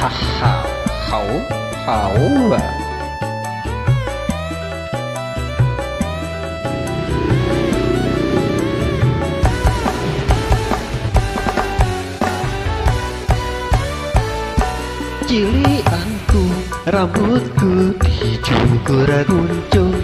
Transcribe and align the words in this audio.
ha 0.00 0.08
ha 0.40 0.64
khẩu 1.10 1.40
khẩu 1.86 2.52
à 2.52 2.62
cilianku 15.28 16.42
rambutku 16.94 17.70
dicukur 18.02 19.10
kuncung 19.28 19.94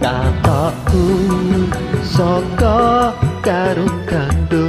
cà 0.00 0.16
saka 2.14 2.78
cà 3.46 3.62
kandung 4.10 4.61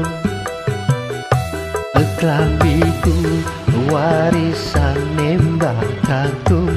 Klambiku 2.24 3.44
warisan 3.92 4.96
nembak 5.20 5.76
kagum 6.08 6.72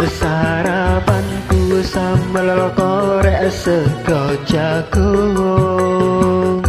Sarapanku 0.00 1.84
sambal 1.84 2.72
korek 2.72 3.52
sego 3.52 4.40
jagung 4.48 6.64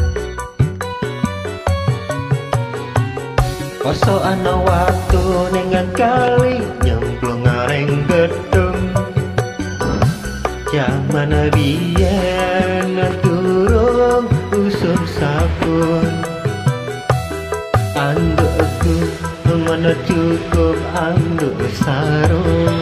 Koso 3.80 4.20
ana 4.20 4.60
waktu 4.60 5.24
nengan 5.56 5.88
kali 5.96 6.60
nyemplung 6.84 7.48
areng 7.48 7.96
gedung. 8.12 8.92
Zaman 10.68 11.32
biyen 11.56 13.00
turung 13.24 13.45
mana 19.76 19.92
cukup 20.08 20.80
anduk 20.96 21.60
sarung. 21.76 22.80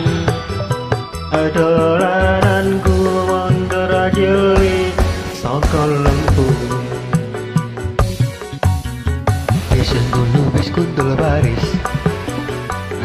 Adolananku 1.33 2.93
mondor 3.25 3.89
ajeli 3.89 4.93
saka 5.33 5.89
lempung 5.89 6.61
Wis 9.73 9.89
ngono 10.13 10.53
wis 10.53 10.69
kundul 10.69 11.17
baris. 11.17 11.65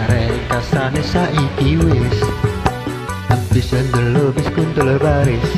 Arek 0.05 0.36
kasane 0.53 1.00
saiki 1.00 1.81
wis. 1.81 2.19
Abis 3.33 3.72
ndelo 3.72 4.36
wis 4.36 4.48
kundul 4.53 5.00
baris. 5.00 5.48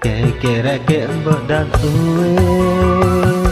Kekere-kek 0.00 1.12
mbok 1.20 1.44
dan 1.44 1.68
uwis 1.84 3.45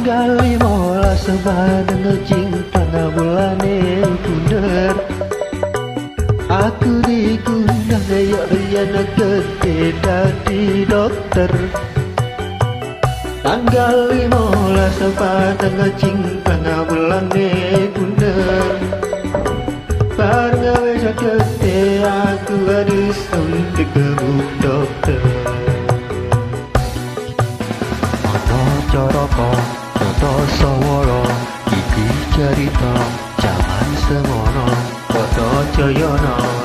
Tanggal 0.00 0.32
limolas 0.40 1.28
sebadan 1.28 2.00
ngecing 2.00 2.48
tengah 2.72 3.12
bulane 3.12 4.00
kunder 4.24 4.96
Aku 6.48 7.04
digundang 7.04 8.08
ya 8.08 8.40
ya 8.80 8.84
gede 8.96 9.92
dadi 10.00 10.88
dokter. 10.88 11.52
Tanggal 13.44 14.08
limolas 14.08 14.88
sebadan 14.96 15.72
ngecing 15.76 16.48
tengah 16.48 16.80
bulane 16.88 17.52
kunder 17.92 18.72
Bareng 20.16 20.80
wis 20.80 21.04
gede 21.12 21.80
aku 22.08 22.56
harus 22.72 23.20
suntik 23.28 23.88
ke 23.92 24.08
dokter. 24.64 25.20
Ana 28.24 29.79
Kota 30.20 30.46
Sawara 30.60 31.20
iki 31.72 32.04
cerita 32.36 32.92
jaman 33.40 33.88
semono 34.04 34.68
Kota 35.08 35.48
Jayana 35.72 36.36
no. 36.36 36.59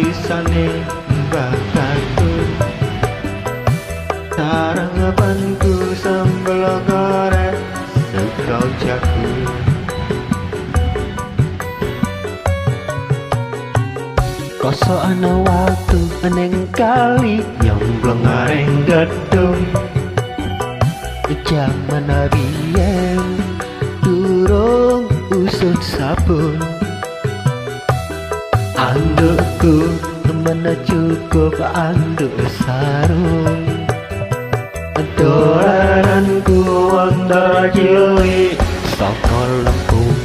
Warisane 0.00 0.66
mbah 1.28 1.54
kakung 1.76 2.52
Sarapanku 4.32 5.74
sambel 6.00 6.64
goreng 6.88 7.60
Sekau 8.08 8.66
jagung 8.80 9.44
Koso 14.60 14.96
ana 14.96 15.32
waktu 15.44 16.00
neng 16.32 16.68
kali 16.72 17.40
nyemplung 17.64 18.24
areng 18.24 18.72
gedung. 18.84 19.60
Jaman 21.48 22.06
biyen 22.30 23.24
durung 24.04 25.10
usun 25.34 25.74
sabun 25.82 26.79
Andukku 28.80 29.92
mana 30.40 30.72
cukup 30.88 31.52
anduk 31.60 32.32
sarung 32.64 33.60
Dolananku 35.20 36.64
wanda 36.88 37.68
cilik 37.76 38.56
saka 38.96 39.40
lempung 39.68 40.16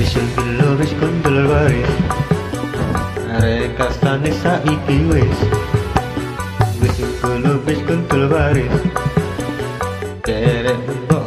Wis 0.00 0.16
gelo 0.16 0.80
wis 0.80 0.92
kondol 0.96 1.44
baris 1.44 1.92
Arek 3.36 3.76
kastane 3.76 4.32
saiki 4.32 4.96
wis. 5.12 5.38
Wis 6.80 6.96
gelo 7.20 7.60
wis 7.68 7.80
kondol 7.84 8.32
baris 8.32 8.72
Derek 10.24 10.80
mbok 10.88 11.23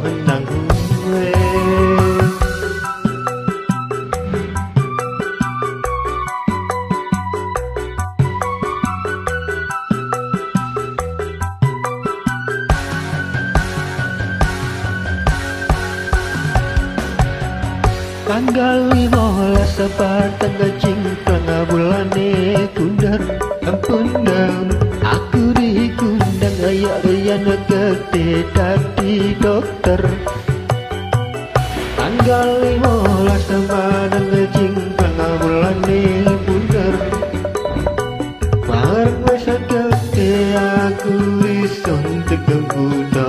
Tanggal 18.38 18.94
limolas 18.94 19.66
sebatang 19.74 20.54
ngecing 20.62 21.02
tengah 21.26 21.66
bulane 21.66 22.54
kundar 22.70 23.18
Ampundang 23.66 24.70
aku 25.02 25.50
dikundang 25.58 26.58
ayak 26.62 27.02
ayan 27.02 27.42
gede 27.66 28.46
dadi 28.54 29.34
dokter. 29.42 29.98
Tanggal 31.98 32.48
limolas 32.62 33.42
sebatang 33.42 34.30
ngecing 34.30 34.74
tengah 34.94 35.32
bulane 35.42 36.06
kundar 36.46 36.94
wis 39.26 39.46
gede 39.50 40.34
aku 40.54 41.42
disuntik 41.42 42.38
ke 42.46 42.58
dokter 42.70 43.27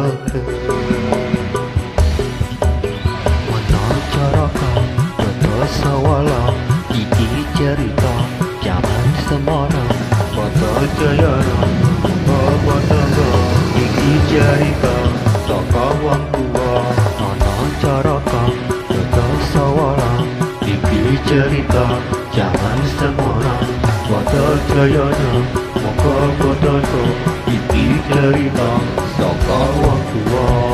Sudayana 10.99 11.55
Bapa 12.27 12.75
tangga 12.91 13.29
iki 13.71 14.11
jarika 14.27 14.95
Saka 15.47 15.85
wang 16.03 16.27
tua 16.35 16.71
Ana 17.23 17.55
caraka 17.79 18.43
Tetap 18.91 19.31
sawara 19.47 20.11
Iki 20.59 20.99
cerita 21.23 22.03
Jangan 22.35 22.79
semora 22.99 23.55
Bapa 24.11 24.43
jayana 24.75 25.31
Moko 25.79 26.15
kodoto 26.35 27.03
Iki 27.47 27.85
cerita 28.11 28.69
Saka 29.15 29.59
wang 29.79 30.03
tua 30.03 30.68